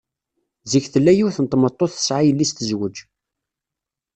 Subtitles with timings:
[0.71, 2.97] Zik tella yiwet n tmeṭṭut tesɛa yelli-s tezwej.